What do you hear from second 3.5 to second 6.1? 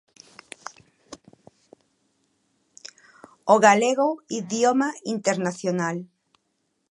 O galego, idioma internacional.